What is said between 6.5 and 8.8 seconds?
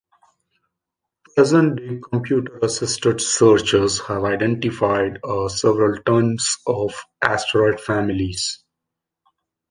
of asteroid families.